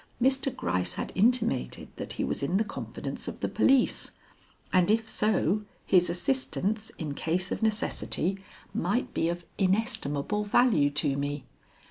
Mr. 0.19 0.49
Gryce 0.55 0.95
had 0.95 1.11
intimated 1.13 1.89
that 1.97 2.13
he 2.13 2.23
was 2.23 2.41
in 2.41 2.57
the 2.57 2.63
confidence 2.63 3.27
of 3.27 3.39
the 3.39 3.47
police, 3.47 4.09
and 4.73 4.89
if 4.89 5.07
so, 5.07 5.61
his 5.85 6.09
assistance 6.09 6.89
in 6.97 7.13
case 7.13 7.51
of 7.51 7.61
necessity 7.61 8.39
might 8.73 9.13
be 9.13 9.29
of 9.29 9.45
inestimable 9.59 10.43
value 10.43 10.89
to 10.89 11.15
me. 11.17 11.43